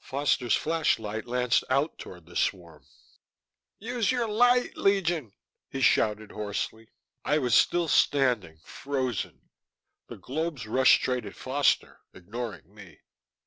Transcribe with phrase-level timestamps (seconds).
[0.00, 2.84] Foster's flashlight lanced out toward the swarm.
[3.78, 5.32] "Use your light, Legion!"
[5.70, 6.90] he shouted hoarsely.
[7.24, 9.48] I was still standing, frozen.
[10.08, 12.98] The globes rushed straight at Foster, ignoring me.